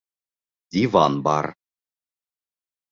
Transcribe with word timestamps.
Диван 0.71 1.13
бар 1.29 1.45